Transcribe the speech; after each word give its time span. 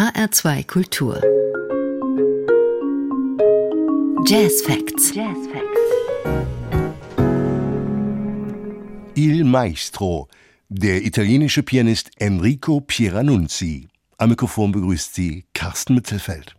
HR2 0.00 0.66
Kultur. 0.66 1.20
Jazz 4.24 4.62
Facts. 4.62 5.12
Jazz 5.14 5.36
Facts. 5.52 5.90
Il 9.14 9.44
Maestro, 9.44 10.28
der 10.70 11.04
italienische 11.04 11.62
Pianist 11.62 12.12
Enrico 12.16 12.80
Pieranunzi. 12.80 13.88
Am 14.16 14.30
Mikrofon 14.30 14.72
begrüßt 14.72 15.14
sie 15.14 15.44
Carsten 15.52 15.96
Mittelfeld. 15.96 16.56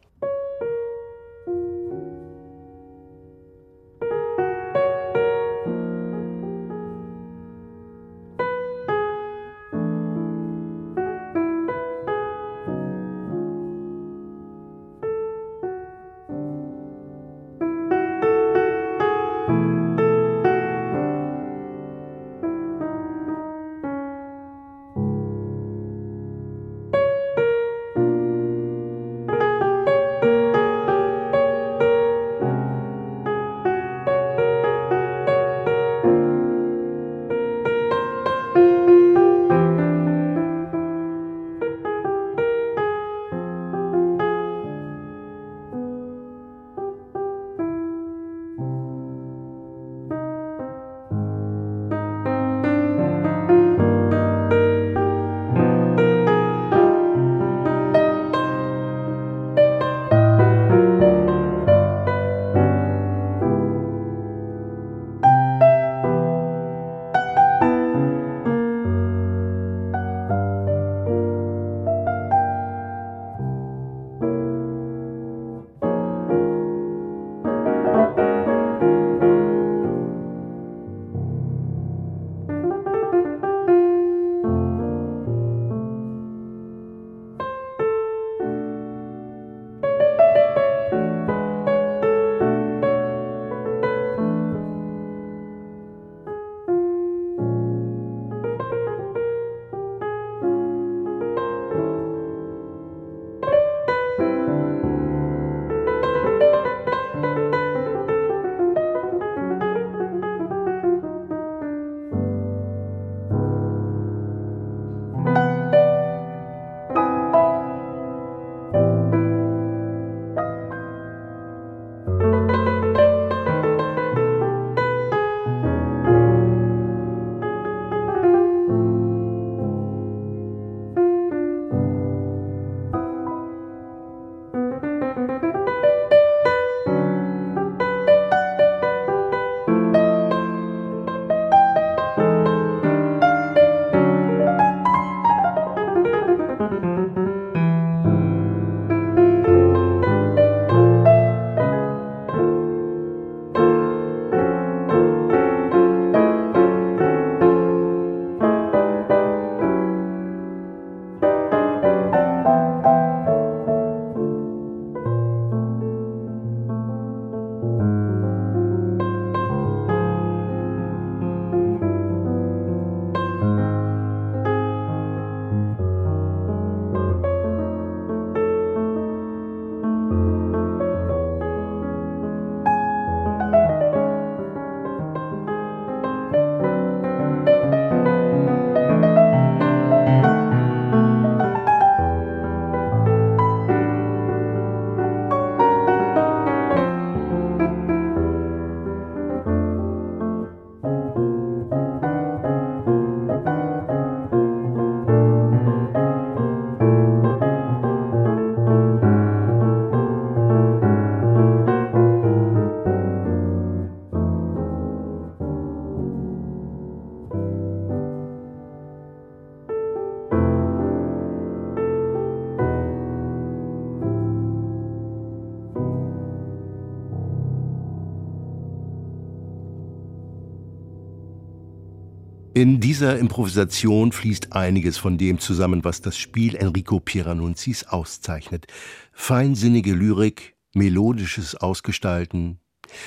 Dieser 233.02 233.18
Improvisation 233.18 234.12
fließt 234.12 234.54
einiges 234.54 235.00
von 235.00 235.18
dem 235.18 235.40
zusammen, 235.40 235.84
was 235.84 236.02
das 236.02 236.20
Spiel 236.20 236.56
Enrico 236.56 237.00
Pieranunzis 237.00 237.84
auszeichnet. 237.86 238.68
Feinsinnige 239.12 239.96
Lyrik, 239.96 240.54
melodisches 240.76 241.56
Ausgestalten. 241.56 242.60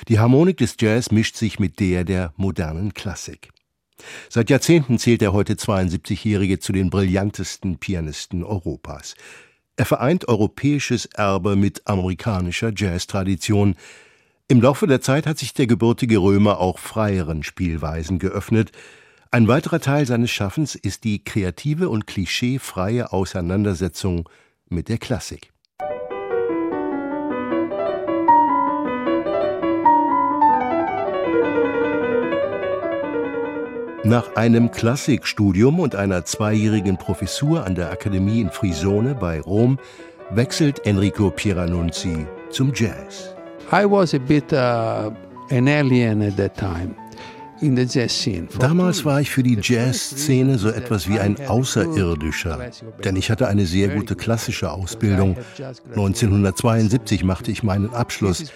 Die 0.08 0.19
Harmonik 0.19 0.56
des 0.56 0.75
Jazz 0.81 1.12
mischt 1.12 1.37
sich 1.37 1.61
mit 1.61 1.79
der 1.79 2.02
der 2.02 2.32
modernen 2.37 2.93
Klassik. 2.93 3.50
Seit 4.29 4.50
Jahrzehnten 4.50 4.99
zählt 4.99 5.20
der 5.20 5.32
heute 5.32 5.55
72-Jährige 5.55 6.58
zu 6.58 6.73
den 6.73 6.90
brillantesten 6.90 7.79
Pianisten 7.79 8.43
Europas. 8.43 9.14
Er 9.76 9.85
vereint 9.85 10.26
europäisches 10.26 11.06
Erbe 11.06 11.55
mit 11.55 11.87
amerikanischer 11.87 12.73
Jazztradition. 12.75 13.76
Im 14.49 14.61
Laufe 14.61 14.88
der 14.88 15.00
Zeit 15.00 15.29
hat 15.29 15.38
sich 15.38 15.55
der 15.55 15.69
gebürtige 15.69 16.19
Römer 16.19 16.58
auch 16.58 16.81
freieren 16.81 17.44
Spielweisen 17.44 18.19
geöffnet, 18.19 18.73
ein 19.34 19.48
weiterer 19.48 19.81
Teil 19.81 20.06
seines 20.06 20.31
Schaffens 20.31 20.76
ist 20.76 21.02
die 21.02 21.25
kreative 21.25 21.88
und 21.88 22.06
klischeefreie 22.06 23.12
Auseinandersetzung 23.12 24.28
mit 24.69 24.88
der 24.88 24.98
Klassik. 24.98 25.50
Nach 34.04 34.36
einem 34.36 34.70
Klassikstudium 34.70 35.80
und 35.80 35.96
einer 35.96 36.25
zweijährigen 36.25 36.96
Professur 36.96 37.66
an 37.66 37.75
der 37.75 37.90
Akademie 37.90 38.40
in 38.40 38.50
Frisone 38.50 39.16
bei 39.16 39.40
Rom 39.40 39.80
wechselt 40.30 40.87
Enrico 40.87 41.30
Pieranunzi 41.30 42.25
zum 42.50 42.70
Jazz. 42.72 43.34
I 43.72 43.84
was 43.84 44.14
a 44.14 44.19
bit 44.19 44.52
uh, 44.52 45.10
an 45.50 45.66
alien 45.66 46.22
at 46.22 46.37
that 46.37 46.56
time. 46.56 46.94
Damals 48.58 49.05
war 49.05 49.20
ich 49.20 49.31
für 49.31 49.43
die 49.43 49.58
Jazzszene 49.61 50.58
so 50.58 50.69
etwas 50.69 51.08
wie 51.08 51.19
ein 51.19 51.37
Außerirdischer, 51.46 52.70
denn 53.05 53.16
ich 53.16 53.31
hatte 53.31 53.49
eine 53.49 53.66
sehr 53.66 53.88
gute 53.88 54.16
klassische 54.16 54.70
Ausbildung. 54.70 55.37
1972 55.90 57.25
machte 57.25 57.50
ich 57.50 57.62
meinen 57.62 57.90
Abschluss. 57.94 58.52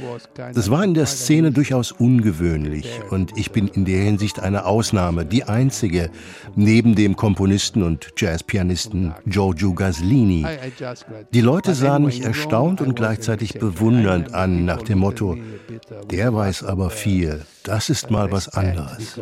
Das 0.55 0.70
war 0.70 0.84
in 0.84 0.94
der 0.94 1.06
Szene 1.06 1.52
durchaus 1.52 1.93
ungewöhnlich 1.93 2.88
und 3.10 3.37
ich 3.37 3.50
bin 3.52 3.69
in 3.69 3.84
der 3.84 4.02
Hinsicht 4.02 4.40
eine 4.40 4.64
Ausnahme, 4.64 5.25
die 5.25 5.44
einzige, 5.44 6.10
neben 6.56 6.94
dem 6.94 7.16
Komponisten 7.16 7.82
und 7.82 8.12
Jazzpianisten 8.16 9.14
Giorgio 9.26 9.75
Gaslini. 9.75 10.46
Die 11.32 11.40
Leute 11.40 11.75
sahen 11.75 12.05
mich 12.05 12.22
erstaunt 12.22 12.81
und 12.81 12.94
gleichzeitig 12.96 13.55
bewundernd 13.55 14.34
an, 14.34 14.64
nach 14.64 14.82
dem 14.82 14.99
Motto, 14.99 15.37
der 16.10 16.34
weiß 16.34 16.64
aber 16.64 16.90
viel, 16.90 17.43
das 17.69 17.91
ist 17.91 18.11
mal 18.11 18.32
was 18.32 18.49
anderes. 18.49 19.19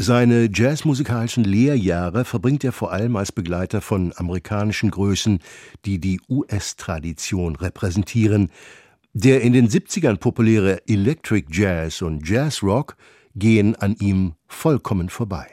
Seine 0.00 0.48
jazzmusikalischen 0.52 1.44
Lehrjahre 1.44 2.24
verbringt 2.24 2.64
er 2.64 2.72
vor 2.72 2.92
allem 2.92 3.16
als 3.16 3.32
Begleiter 3.32 3.80
von 3.80 4.12
amerikanischen 4.16 4.90
Größen, 4.90 5.38
die 5.84 6.00
die 6.00 6.20
US-Tradition 6.28 7.56
repräsentieren. 7.56 8.50
Der 9.12 9.42
in 9.42 9.52
den 9.52 9.68
70ern 9.68 10.16
populäre 10.16 10.86
Electric 10.88 11.46
Jazz 11.50 12.02
und 12.02 12.28
Jazz 12.28 12.62
Rock 12.62 12.96
gehen 13.34 13.76
an 13.76 13.94
ihm 14.00 14.34
vollkommen 14.48 15.08
vorbei. 15.08 15.46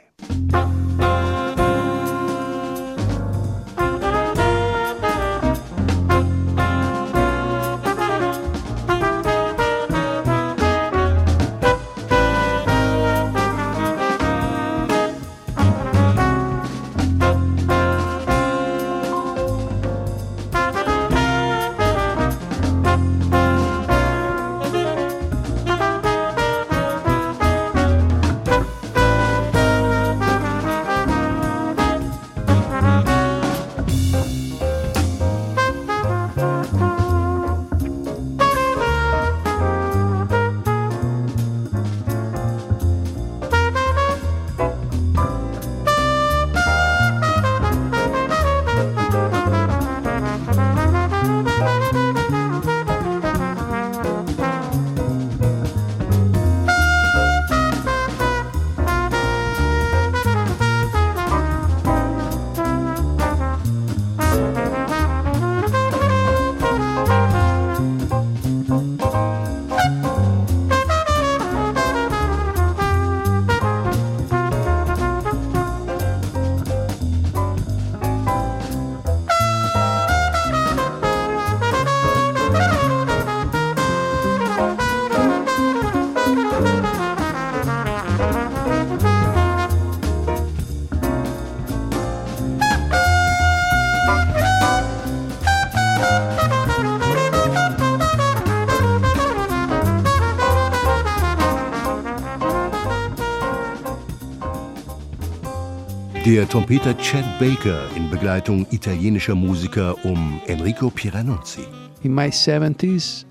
Der 106.26 106.48
Trompeter 106.48 106.98
Chad 106.98 107.38
Baker 107.38 107.88
in 107.94 108.10
Begleitung 108.10 108.66
italienischer 108.72 109.36
Musiker 109.36 109.94
um 110.04 110.40
Enrico 110.48 110.90
Pieranunzi. 110.90 111.60
In 112.02 112.16
my 112.16 112.26
70s 112.26 113.24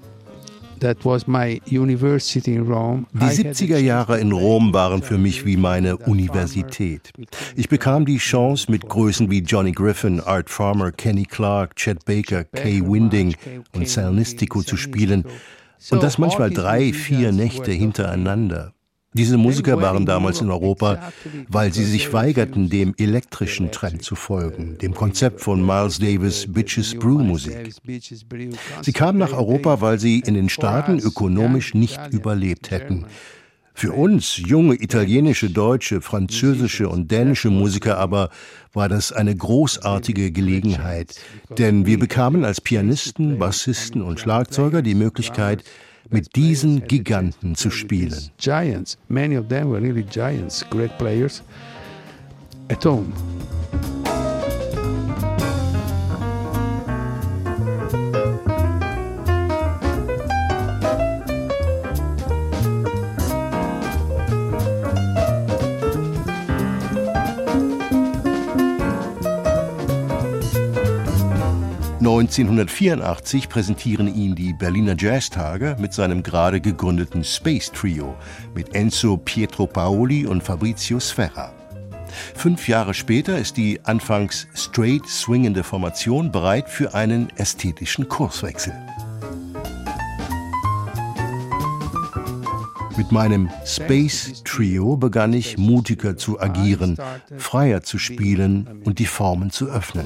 That 0.79 1.03
was 1.03 1.27
my 1.27 1.61
university 1.69 2.55
in 2.55 2.61
Rome. 2.61 3.05
Die 3.11 3.25
70er 3.25 3.79
Jahre 3.79 4.21
in 4.21 4.31
Rom 4.31 4.73
waren 4.73 5.01
für 5.01 5.17
mich 5.17 5.45
wie 5.45 5.57
meine 5.57 5.97
Universität. 5.97 7.11
Ich 7.57 7.67
bekam 7.67 8.05
die 8.05 8.17
Chance, 8.17 8.71
mit 8.71 8.87
Größen 8.87 9.29
wie 9.29 9.39
Johnny 9.39 9.73
Griffin, 9.73 10.21
Art 10.21 10.49
Farmer, 10.49 10.93
Kenny 10.93 11.25
Clark, 11.25 11.75
Chet 11.75 12.05
Baker, 12.05 12.45
Kay 12.45 12.81
Winding 12.81 13.35
und 13.73 13.89
Sal 13.89 14.13
Nistico 14.13 14.63
zu 14.63 14.77
spielen. 14.77 15.25
Und 15.91 16.01
das 16.01 16.17
manchmal 16.17 16.49
drei, 16.49 16.93
vier 16.93 17.33
Nächte 17.33 17.73
hintereinander. 17.73 18.74
Diese 19.17 19.37
Musiker 19.37 19.81
waren 19.81 20.05
damals 20.05 20.41
in 20.41 20.51
Europa, 20.51 21.11
weil 21.47 21.73
sie 21.73 21.85
sich 21.85 22.11
weigerten, 22.11 22.69
dem 22.69 22.93
elektrischen 22.97 23.71
Trend 23.71 24.03
zu 24.03 24.15
folgen, 24.15 24.77
dem 24.79 24.93
Konzept 24.93 25.39
von 25.39 25.65
Miles 25.65 25.99
Davis 25.99 26.51
Bitches 26.51 26.95
Brew 26.95 27.19
Musik. 27.19 27.73
Sie 28.81 28.91
kamen 28.91 29.17
nach 29.17 29.31
Europa, 29.31 29.79
weil 29.79 29.99
sie 29.99 30.19
in 30.19 30.33
den 30.33 30.49
Staaten 30.49 30.99
ökonomisch 30.99 31.73
nicht 31.73 31.99
überlebt 32.11 32.71
hätten. 32.71 33.05
Für 33.73 33.93
uns, 33.93 34.35
junge 34.37 34.75
italienische, 34.75 35.49
deutsche, 35.49 36.01
französische 36.01 36.89
und 36.89 37.09
dänische 37.09 37.49
Musiker 37.49 37.97
aber, 37.97 38.31
war 38.73 38.89
das 38.89 39.13
eine 39.13 39.33
großartige 39.33 40.31
Gelegenheit, 40.31 41.15
denn 41.57 41.85
wir 41.85 41.99
bekamen 41.99 42.43
als 42.43 42.59
Pianisten, 42.59 43.39
Bassisten 43.39 44.01
und 44.01 44.19
Schlagzeuger 44.19 44.81
die 44.81 44.95
Möglichkeit, 44.95 45.63
mit 46.09 46.35
diesen 46.35 46.87
Giganten 46.87 47.55
zu 47.55 47.69
spielen. 47.69 48.29
Giants, 48.37 48.97
many 49.07 49.37
of 49.37 49.47
them 49.47 49.69
were 49.69 49.81
really 49.81 50.03
giants, 50.03 50.63
great 50.69 50.95
players 50.97 51.41
at 52.69 52.83
home. 52.83 53.13
1984 72.19 73.49
präsentieren 73.49 74.07
ihn 74.07 74.35
die 74.35 74.53
Berliner 74.53 74.95
Jazztage 74.97 75.75
mit 75.79 75.91
seinem 75.91 76.23
gerade 76.23 76.61
gegründeten 76.61 77.25
Space 77.25 77.69
Trio 77.73 78.15
mit 78.53 78.73
Enzo 78.73 79.17
Pietro 79.17 79.67
Paoli 79.67 80.25
und 80.25 80.41
Fabrizio 80.41 81.01
Sferra. 81.01 81.51
Fünf 82.33 82.69
Jahre 82.69 82.93
später 82.93 83.37
ist 83.37 83.57
die 83.57 83.81
anfangs 83.83 84.47
straight 84.55 85.05
swingende 85.05 85.65
Formation 85.65 86.31
bereit 86.31 86.69
für 86.69 86.93
einen 86.93 87.27
ästhetischen 87.35 88.07
Kurswechsel. 88.07 88.73
Mit 92.97 93.11
meinem 93.11 93.49
Space 93.65 94.43
Trio 94.43 94.95
begann 94.95 95.33
ich 95.33 95.57
mutiger 95.57 96.17
zu 96.17 96.39
agieren, 96.39 96.97
freier 97.37 97.81
zu 97.83 97.99
spielen 97.99 98.81
und 98.85 98.99
die 98.99 99.05
Formen 99.05 99.51
zu 99.51 99.67
öffnen. 99.67 100.05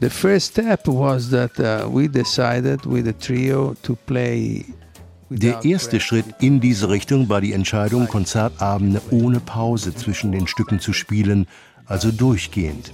The 0.00 0.10
first 0.10 0.52
step 0.52 0.88
was 0.88 1.30
that 1.30 1.58
uh, 1.60 1.88
we 1.88 2.08
decided 2.08 2.84
with 2.84 3.04
the 3.04 3.12
trio 3.12 3.74
to 3.82 3.96
play 4.06 4.64
der 5.30 5.64
erste 5.64 6.00
Schritt 6.00 6.26
in 6.40 6.60
diese 6.60 6.90
Richtung 6.90 7.28
war 7.28 7.40
die 7.40 7.52
Entscheidung, 7.52 8.06
Konzertabende 8.08 9.00
ohne 9.10 9.40
Pause 9.40 9.94
zwischen 9.94 10.32
den 10.32 10.46
Stücken 10.46 10.80
zu 10.80 10.92
spielen, 10.92 11.46
also 11.86 12.12
durchgehend. 12.12 12.92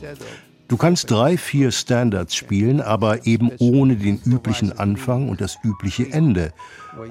Du 0.70 0.76
kannst 0.76 1.10
drei, 1.10 1.36
vier 1.36 1.72
Standards 1.72 2.36
spielen, 2.36 2.80
aber 2.80 3.26
eben 3.26 3.50
ohne 3.58 3.96
den 3.96 4.20
üblichen 4.24 4.78
Anfang 4.78 5.28
und 5.28 5.40
das 5.40 5.58
übliche 5.64 6.12
Ende 6.12 6.52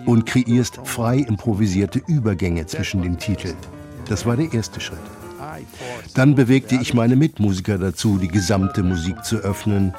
und 0.06 0.26
kreierst 0.26 0.80
frei 0.86 1.18
improvisierte 1.18 2.02
Übergänge 2.08 2.68
zwischen 2.68 3.02
den 3.02 3.18
Titeln. 3.18 3.58
Das 4.08 4.26
war 4.26 4.38
der 4.38 4.54
erste 4.54 4.80
Schritt. 4.80 4.98
Dann 6.14 6.36
bewegte 6.36 6.76
ich 6.76 6.94
meine 6.94 7.18
Mitmusiker 7.18 7.78
dazu, 7.78 8.18
die 8.18 8.30
gesamte 8.30 8.82
Musik 8.82 9.26
zu 9.26 9.36
öffnen. 9.40 9.94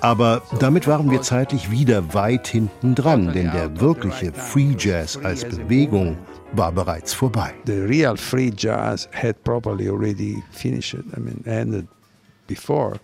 Aber 0.00 0.42
damit 0.60 0.86
waren 0.86 1.10
wir 1.10 1.20
zeitlich 1.22 1.72
wieder 1.72 2.14
weit 2.14 2.46
hinten 2.46 2.94
dran, 2.94 3.32
denn 3.32 3.50
der 3.50 3.80
wirkliche 3.80 4.32
Free 4.32 4.76
Jazz 4.78 5.16
als 5.16 5.44
Bewegung 5.44 6.16
war 6.52 6.70
bereits 6.70 7.12
vorbei. 7.12 7.54
The 7.66 7.72
real 7.72 8.16
free 8.16 8.52
jazz 8.56 9.08
had 9.12 9.42
probably 9.42 9.88
already 9.88 10.40
finished, 10.52 10.94
I 10.94 11.20
mean, 11.20 11.42
ended 11.44 11.88
before. 12.46 13.00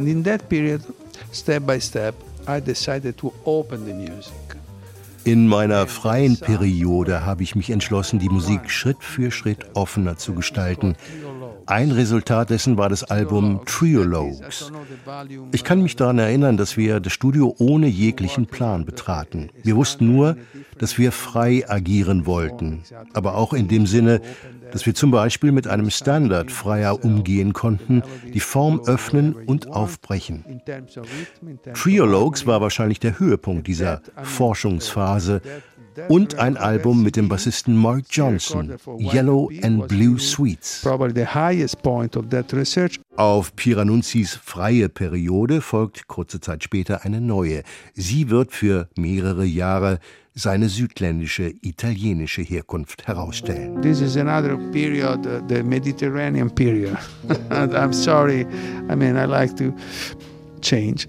And 0.00 0.08
in 0.08 0.22
that 0.22 0.48
period, 0.48 0.80
step 1.30 1.66
by 1.66 1.78
step, 1.78 2.14
I 2.48 2.58
decided 2.58 3.18
to 3.18 3.34
open 3.44 3.84
the 3.84 3.92
music. 3.92 4.32
In 5.24 5.46
meiner 5.46 5.86
freien 5.86 6.38
Periode 6.38 7.26
habe 7.26 7.42
ich 7.42 7.54
mich 7.54 7.68
entschlossen, 7.68 8.18
die 8.18 8.30
Musik 8.30 8.70
Schritt 8.70 8.96
für 9.02 9.30
Schritt 9.30 9.58
offener 9.74 10.16
zu 10.16 10.32
gestalten. 10.32 10.96
Ein 11.70 11.92
Resultat 11.92 12.50
dessen 12.50 12.76
war 12.76 12.88
das 12.88 13.04
Album 13.04 13.60
Triologues. 13.64 14.72
Ich 15.52 15.62
kann 15.62 15.82
mich 15.82 15.94
daran 15.94 16.18
erinnern, 16.18 16.56
dass 16.56 16.76
wir 16.76 16.98
das 16.98 17.12
Studio 17.12 17.54
ohne 17.58 17.86
jeglichen 17.86 18.46
Plan 18.46 18.84
betraten. 18.84 19.50
Wir 19.62 19.76
wussten 19.76 20.12
nur, 20.12 20.36
dass 20.78 20.98
wir 20.98 21.12
frei 21.12 21.64
agieren 21.68 22.26
wollten, 22.26 22.82
aber 23.12 23.36
auch 23.36 23.52
in 23.52 23.68
dem 23.68 23.86
Sinne, 23.86 24.20
dass 24.72 24.84
wir 24.84 24.96
zum 24.96 25.12
Beispiel 25.12 25.52
mit 25.52 25.68
einem 25.68 25.90
Standard 25.90 26.50
freier 26.50 27.04
umgehen 27.04 27.52
konnten, 27.52 28.02
die 28.34 28.40
Form 28.40 28.80
öffnen 28.86 29.34
und 29.34 29.68
aufbrechen. 29.68 30.44
Triologues 31.74 32.46
war 32.46 32.60
wahrscheinlich 32.60 32.98
der 32.98 33.20
Höhepunkt 33.20 33.68
dieser 33.68 34.02
Forschungsphase 34.24 35.40
und 36.08 36.38
ein 36.38 36.56
Album 36.56 37.02
mit 37.02 37.16
dem 37.16 37.28
Bassisten 37.28 37.76
Mark 37.76 38.04
Johnson, 38.10 38.74
Yellow 38.98 39.50
and 39.62 39.88
Blue 39.88 40.18
Suites. 40.18 40.86
Auf 43.16 43.56
Piranunzis 43.56 44.34
freie 44.34 44.88
Periode 44.88 45.60
folgt 45.60 46.08
kurze 46.08 46.40
Zeit 46.40 46.64
später 46.64 47.04
eine 47.04 47.20
neue. 47.20 47.62
Sie 47.94 48.30
wird 48.30 48.52
für 48.52 48.88
mehrere 48.96 49.44
Jahre 49.44 49.98
seine 50.34 50.68
südländische 50.68 51.52
italienische 51.62 52.42
Herkunft 52.42 53.06
herausstellen. 53.06 53.82
This 53.82 54.00
is 54.00 54.16
another 54.16 54.56
period, 54.72 55.26
uh, 55.26 55.40
the 55.48 55.62
Mediterranean 55.62 56.50
period. 56.50 56.96
I'm 57.50 57.92
sorry, 57.92 58.46
I 58.88 58.94
mean, 58.94 59.16
I 59.16 59.26
like 59.26 59.56
to 59.56 59.74
change. 60.60 61.08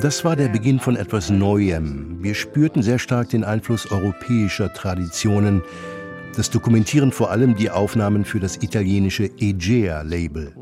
Das 0.00 0.24
war 0.24 0.34
der 0.34 0.48
Beginn 0.48 0.80
von 0.80 0.96
etwas 0.96 1.30
Neuem. 1.30 2.16
Wir 2.20 2.34
spürten 2.34 2.82
sehr 2.82 2.98
stark 2.98 3.28
den 3.28 3.44
Einfluss 3.44 3.90
europäischer 3.90 4.72
Traditionen. 4.72 5.62
Das 6.34 6.50
dokumentieren 6.50 7.12
vor 7.12 7.30
allem 7.30 7.54
die 7.54 7.70
Aufnahmen 7.70 8.24
für 8.24 8.40
das 8.40 8.56
italienische 8.62 9.30
Egea-Label. 9.38 10.52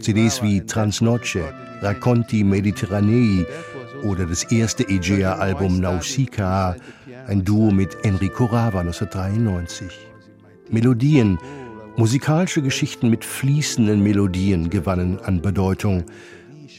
CDs 0.00 0.42
wie 0.42 0.62
Transnoce, 0.62 1.40
Racconti 1.82 2.44
Mediterranei 2.44 3.44
oder 4.02 4.24
das 4.24 4.44
erste 4.44 4.88
Egea-Album 4.88 5.80
Nausicaa, 5.80 6.76
ein 7.26 7.44
Duo 7.44 7.70
mit 7.70 8.04
Enrico 8.04 8.46
Rava 8.46 8.80
1993. 8.80 10.08
Melodien, 10.70 11.38
Musikalische 11.98 12.62
Geschichten 12.62 13.10
mit 13.10 13.24
fließenden 13.24 14.00
Melodien 14.00 14.70
gewannen 14.70 15.18
an 15.18 15.42
Bedeutung. 15.42 16.04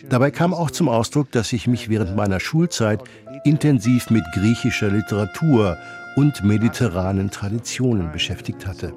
Dabei 0.07 0.31
kam 0.31 0.53
auch 0.53 0.71
zum 0.71 0.87
Ausdruck, 0.87 1.29
dass 1.33 1.51
ich 1.51 1.67
mich 1.67 1.89
während 1.89 2.15
meiner 2.15 2.39
Schulzeit 2.39 3.03
intensiv 3.43 4.09
mit 4.11 4.23
griechischer 4.33 4.89
Literatur 4.89 5.77
und 6.15 6.41
mediterranen 6.45 7.31
Traditionen 7.31 8.13
beschäftigt 8.13 8.65
hatte. 8.65 8.93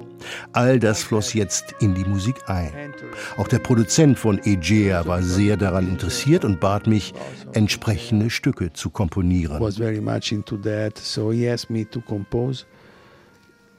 All 0.53 0.79
das 0.79 1.03
floss 1.03 1.33
jetzt 1.33 1.75
in 1.81 1.93
die 1.93 2.05
Musik 2.05 2.35
ein. 2.47 2.71
Auch 3.35 3.49
der 3.49 3.59
Produzent 3.59 4.17
von 4.17 4.39
Egea 4.45 5.05
war 5.05 5.21
sehr 5.21 5.57
daran 5.57 5.89
interessiert 5.89 6.45
und 6.45 6.61
bat 6.61 6.87
mich, 6.87 7.13
entsprechende 7.51 8.29
Stücke 8.29 8.71
zu 8.71 8.89
komponieren. 8.89 9.59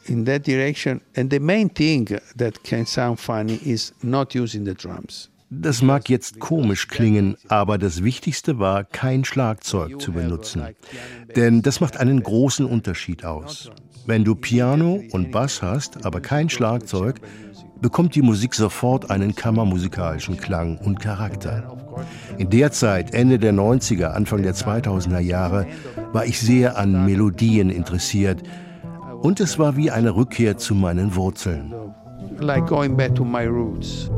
In 0.06 0.24
that 0.26 0.46
direction. 0.46 1.00
And 1.16 1.30
the 1.30 1.40
main 1.40 1.68
thing 1.68 2.18
that 2.36 2.62
can 2.64 2.86
sound 2.86 3.20
funny 3.20 3.60
is 3.64 3.92
not 4.02 4.34
using 4.34 4.64
the 4.64 4.74
drums. 4.74 5.30
Das 5.50 5.82
mag 5.82 6.08
jetzt 6.08 6.40
komisch 6.40 6.88
klingen, 6.88 7.36
aber 7.48 7.78
das 7.78 8.02
Wichtigste 8.02 8.58
war, 8.58 8.82
kein 8.82 9.24
Schlagzeug 9.24 10.00
zu 10.00 10.12
benutzen. 10.12 10.62
Denn 11.36 11.62
das 11.62 11.80
macht 11.80 11.96
einen 11.96 12.22
großen 12.22 12.66
Unterschied 12.66 13.24
aus. 13.24 13.70
Wenn 14.06 14.24
du 14.24 14.34
Piano 14.34 15.02
und 15.12 15.30
Bass 15.30 15.62
hast, 15.62 16.04
aber 16.04 16.20
kein 16.20 16.50
Schlagzeug, 16.50 17.20
bekommt 17.80 18.14
die 18.14 18.22
Musik 18.22 18.54
sofort 18.54 19.10
einen 19.10 19.34
kammermusikalischen 19.34 20.38
Klang 20.38 20.78
und 20.78 21.00
Charakter. 21.00 21.76
In 22.38 22.50
der 22.50 22.72
Zeit, 22.72 23.14
Ende 23.14 23.38
der 23.38 23.52
90er, 23.52 24.06
Anfang 24.06 24.42
der 24.42 24.54
2000er 24.54 25.20
Jahre, 25.20 25.66
war 26.12 26.24
ich 26.26 26.40
sehr 26.40 26.78
an 26.78 27.04
Melodien 27.04 27.70
interessiert 27.70 28.42
und 29.24 29.40
es 29.40 29.58
war 29.58 29.74
wie 29.74 29.90
eine 29.90 30.14
Rückkehr 30.14 30.58
zu 30.58 30.74
meinen 30.74 31.14
Wurzeln. 31.14 31.72
Like 32.40 32.66
going 32.66 32.94
back 32.94 33.14
to 33.14 33.24
my 33.24 33.46
roots. 33.46 34.10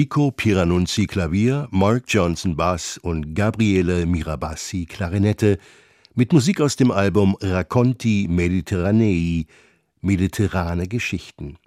Enrico 0.00 0.30
Piranunzi 0.30 1.06
Klavier, 1.06 1.68
Mark 1.70 2.04
Johnson 2.08 2.56
Bass 2.56 2.96
und 2.96 3.34
Gabriele 3.34 4.06
Mirabassi 4.06 4.86
Klarinette 4.86 5.58
mit 6.14 6.32
Musik 6.32 6.62
aus 6.62 6.76
dem 6.76 6.90
Album 6.90 7.36
Racconti 7.38 8.26
Mediterranei 8.30 9.44
Mediterrane 10.00 10.88
Geschichten. 10.88 11.58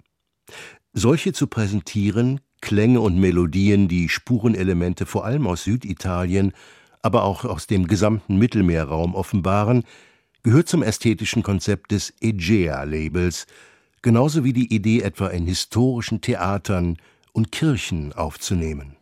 Solche 0.92 1.32
zu 1.32 1.46
präsentieren, 1.46 2.40
Klänge 2.60 3.00
und 3.02 3.20
Melodien, 3.20 3.86
die 3.86 4.08
Spurenelemente 4.08 5.06
vor 5.06 5.24
allem 5.24 5.46
aus 5.46 5.62
Süditalien, 5.62 6.54
aber 7.02 7.22
auch 7.22 7.44
aus 7.44 7.68
dem 7.68 7.86
gesamten 7.86 8.36
Mittelmeerraum 8.36 9.14
offenbaren, 9.14 9.84
gehört 10.42 10.66
zum 10.66 10.82
ästhetischen 10.82 11.44
Konzept 11.44 11.92
des 11.92 12.12
Egea-Labels, 12.20 13.46
genauso 14.02 14.42
wie 14.42 14.52
die 14.52 14.74
Idee 14.74 15.02
etwa 15.02 15.28
in 15.28 15.46
historischen 15.46 16.20
Theatern 16.20 16.96
und 17.34 17.50
Kirchen 17.52 18.12
aufzunehmen. 18.12 18.96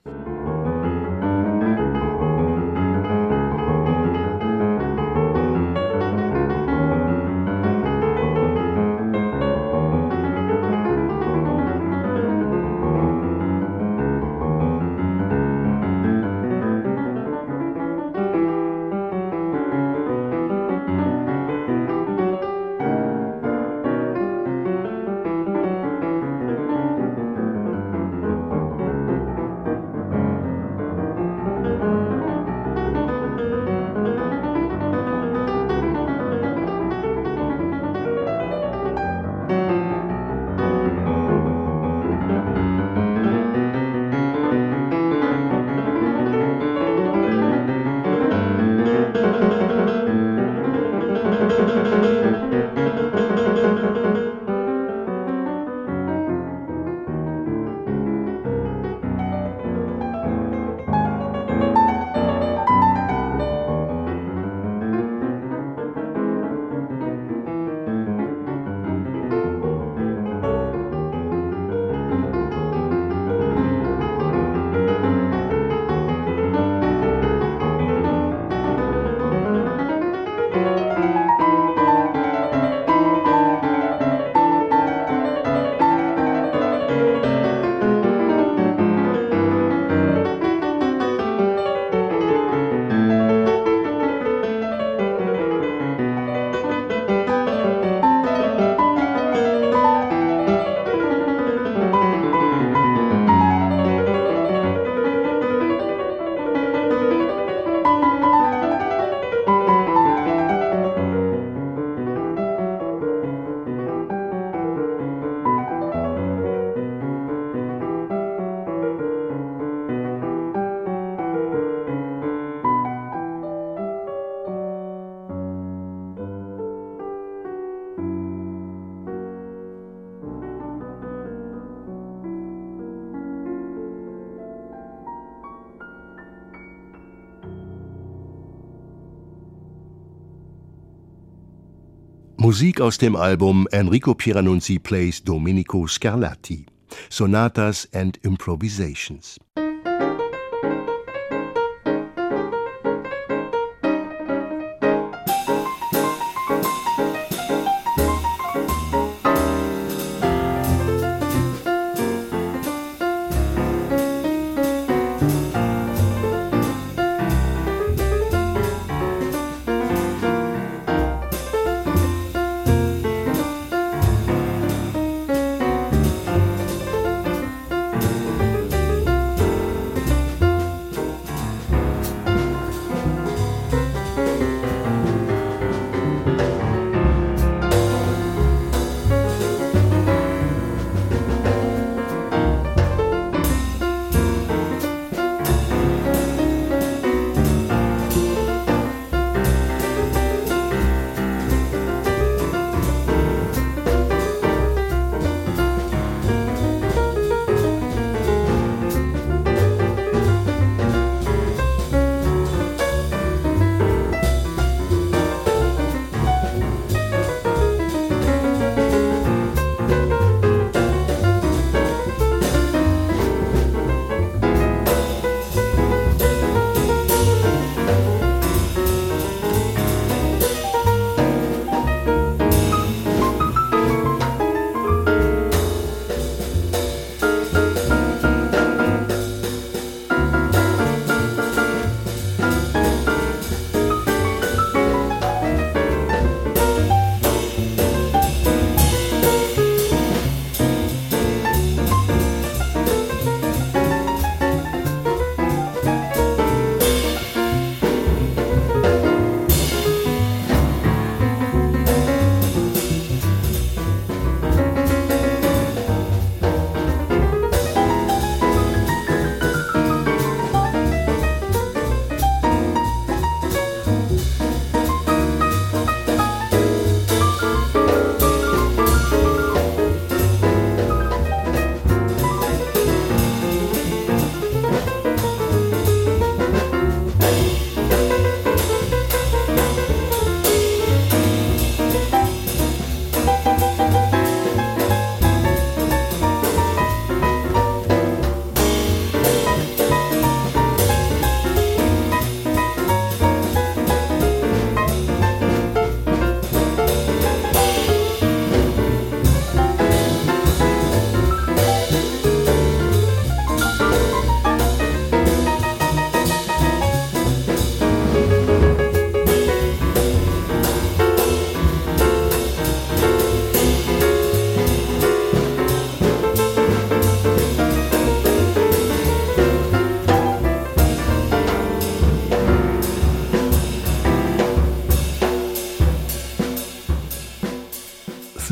Musik 142.53 142.83
aus 142.83 142.99
dem 142.99 143.17
Album 143.17 143.67
Enrico 143.71 144.15
Pieranunzi 144.15 144.79
plays 144.79 145.25
Domenico 145.25 145.87
Scarlatti, 145.87 146.67
Sonatas 147.09 147.89
and 147.95 148.19
Improvisations. 148.25 149.41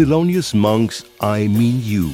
Thelonious 0.00 0.54
Monks 0.54 1.04
I 1.20 1.46
Mean 1.46 1.82
You. 1.84 2.12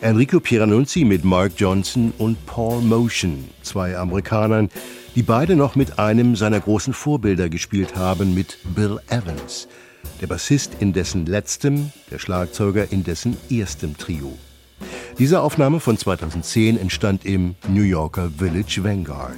Enrico 0.00 0.40
Pieranunzi 0.40 1.04
mit 1.04 1.22
Mark 1.22 1.52
Johnson 1.54 2.14
und 2.16 2.46
Paul 2.46 2.80
Motion, 2.80 3.44
zwei 3.60 3.94
Amerikanern, 3.94 4.70
die 5.14 5.22
beide 5.22 5.54
noch 5.54 5.76
mit 5.76 5.98
einem 5.98 6.34
seiner 6.34 6.60
großen 6.60 6.94
Vorbilder 6.94 7.50
gespielt 7.50 7.94
haben, 7.94 8.32
mit 8.32 8.56
Bill 8.74 8.98
Evans, 9.10 9.68
der 10.22 10.28
Bassist 10.28 10.78
in 10.80 10.94
dessen 10.94 11.26
letztem, 11.26 11.92
der 12.10 12.18
Schlagzeuger 12.18 12.90
in 12.90 13.04
dessen 13.04 13.36
erstem 13.50 13.98
Trio. 13.98 14.38
Diese 15.18 15.42
Aufnahme 15.42 15.80
von 15.80 15.98
2010 15.98 16.78
entstand 16.78 17.26
im 17.26 17.54
New 17.68 17.82
Yorker 17.82 18.30
Village 18.38 18.82
Vanguard. 18.82 19.36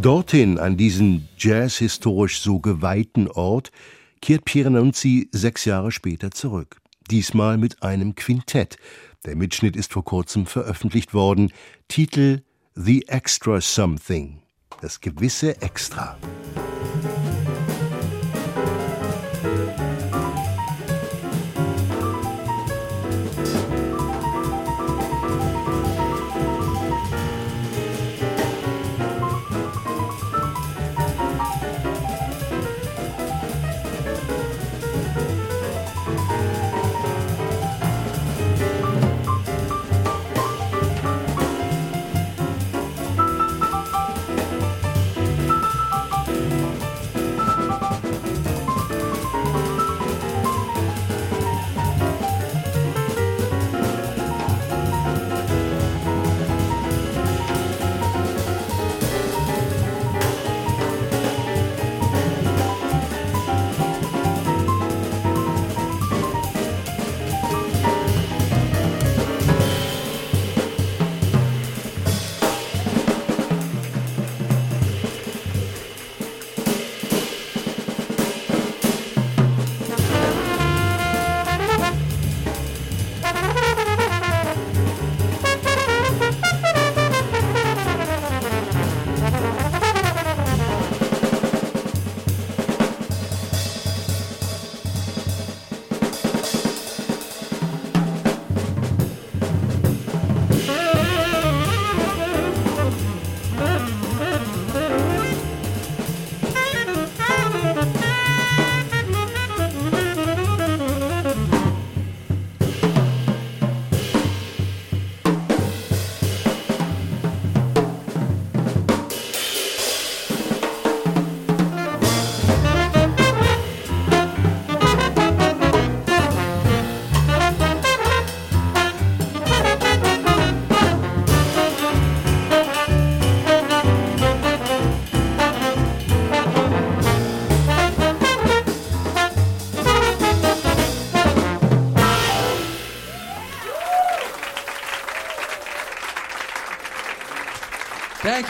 Dorthin, 0.00 0.58
an 0.58 0.78
diesen 0.78 1.28
jazzhistorisch 1.36 2.40
so 2.40 2.58
geweihten 2.58 3.28
Ort, 3.28 3.70
kehrt 4.20 4.44
Piranesi 4.44 5.28
sechs 5.32 5.64
Jahre 5.64 5.92
später 5.92 6.30
zurück. 6.30 6.80
Diesmal 7.10 7.58
mit 7.58 7.82
einem 7.82 8.14
Quintett. 8.14 8.76
Der 9.24 9.36
Mitschnitt 9.36 9.76
ist 9.76 9.92
vor 9.92 10.04
kurzem 10.04 10.46
veröffentlicht 10.46 11.14
worden. 11.14 11.52
Titel 11.88 12.42
The 12.74 13.08
Extra 13.08 13.60
Something. 13.60 14.42
Das 14.80 15.00
gewisse 15.00 15.60
Extra. 15.62 16.16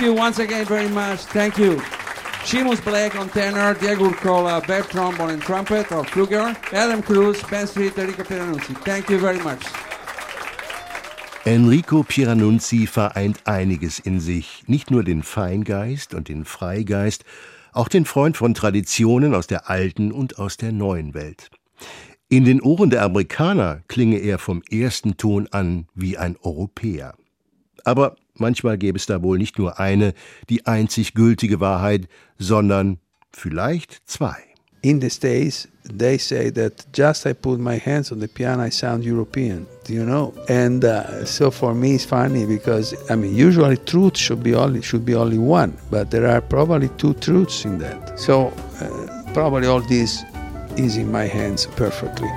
You 0.01 0.15
once 0.15 0.39
again 0.39 0.65
very 0.65 0.89
much. 0.89 1.21
Thank 1.25 1.59
you. 1.59 1.77
Seamus 2.45 2.83
Blake 2.85 3.19
on 3.19 3.29
tenor, 3.29 3.75
Diego 3.75 4.11
Urcola, 4.11 4.65
bass 4.65 4.87
trombone 4.87 5.31
and 5.31 5.43
trumpet 5.43 5.91
or 5.91 6.05
flugelhorn, 6.05 6.57
Adam 6.73 7.03
Cruz, 7.03 7.43
Ben 7.51 7.67
Street, 7.67 7.99
Enrico 7.99 8.23
Piranunzi. 8.23 8.77
Thank 8.85 9.11
you 9.11 9.19
very 9.19 9.39
much. 9.41 9.61
Enrico 11.45 12.05
Piranunzi 12.05 12.87
vereint 12.87 13.41
einiges 13.45 13.99
in 13.99 14.21
sich, 14.21 14.63
nicht 14.69 14.93
nur 14.93 15.03
den 15.03 15.25
Feingeist 15.25 16.15
und 16.15 16.29
den 16.29 16.45
Freigeist, 16.45 17.25
auch 17.73 17.89
den 17.89 18.05
Freund 18.05 18.37
von 18.37 18.55
Traditionen 18.55 19.35
aus 19.35 19.49
der 19.49 19.69
alten 19.69 20.13
und 20.13 20.39
aus 20.39 20.57
der 20.57 20.71
neuen 20.71 21.13
Welt. 21.13 21.51
In 22.29 22.45
den 22.45 22.63
Ohren 22.63 22.91
der 22.91 23.03
Amerikaner 23.03 23.83
klinge 23.89 24.19
er 24.19 24.39
vom 24.39 24.63
ersten 24.71 25.17
Ton 25.17 25.49
an 25.51 25.89
wie 25.95 26.17
ein 26.17 26.37
Europäer. 26.43 27.15
Aber 27.85 28.17
manchmal 28.41 28.79
gäbe 28.79 28.99
es 28.99 29.07
da 29.07 29.23
wohl 29.23 29.39
nicht 29.39 29.59
nur 29.59 29.79
eine, 29.79 30.15
die 30.49 30.67
einzig 30.67 31.15
gültige 31.15 31.61
Wahrheit, 31.61 32.09
sondern 32.39 32.99
vielleicht 33.33 34.03
zwei. 34.07 34.37
In 34.83 35.01
the 35.01 35.11
States, 35.11 35.67
they 35.85 36.17
say 36.19 36.51
that 36.51 36.87
just 36.93 37.27
I 37.27 37.33
put 37.33 37.59
my 37.59 37.79
hands 37.79 38.13
on 38.13 38.21
the 38.21 38.29
piano, 38.29 38.63
I 38.63 38.71
sound 38.71 39.05
European, 39.05 39.67
you 39.89 40.05
know. 40.05 40.33
And 40.49 40.85
uh, 40.85 41.25
so 41.25 41.51
for 41.51 41.75
me, 41.75 41.97
it's 41.97 42.05
funny 42.05 42.47
because 42.47 42.95
I 43.11 43.17
mean, 43.17 43.35
usually 43.35 43.77
truth 43.77 44.17
should 44.17 44.43
be 44.43 44.55
only 44.55 44.83
should 44.83 45.05
be 45.05 45.17
only 45.17 45.39
one, 45.39 45.77
but 45.91 46.11
there 46.11 46.29
are 46.29 46.41
probably 46.41 46.91
two 46.97 47.15
truths 47.15 47.65
in 47.65 47.79
that. 47.79 48.21
So 48.21 48.53
uh, 48.81 49.33
probably 49.35 49.67
all 49.67 49.81
this 49.81 50.23
is 50.77 50.97
in 50.97 51.11
my 51.11 51.27
hands 51.27 51.67
perfectly. 51.67 52.29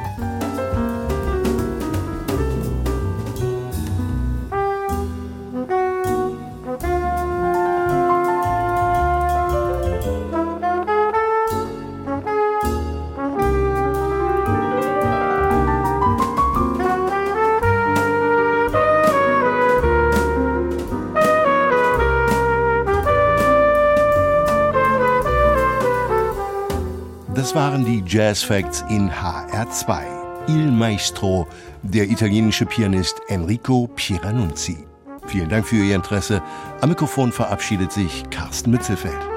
Jazz 28.12 28.44
Facts 28.44 28.84
in 28.90 29.10
HR2. 29.10 30.04
Il 30.50 30.70
Maestro, 30.70 31.48
der 31.82 32.10
italienische 32.10 32.66
Pianist 32.66 33.22
Enrico 33.30 33.88
Pieranunzi. 33.96 34.86
Vielen 35.28 35.48
Dank 35.48 35.66
für 35.66 35.78
Ihr 35.78 35.96
Interesse. 35.96 36.44
Am 36.82 36.90
Mikrofon 36.90 37.32
verabschiedet 37.32 37.94
sich 37.94 38.30
Carsten 38.30 38.72
Mützelfeld. 38.72 39.31